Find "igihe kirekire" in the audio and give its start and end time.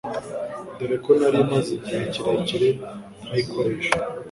1.77-2.69